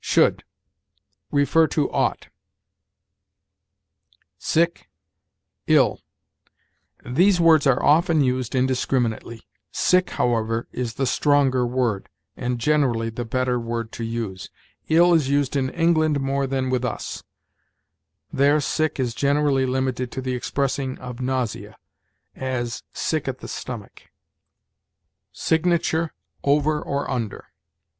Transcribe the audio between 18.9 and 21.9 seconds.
is generally limited to the expressing of nausea;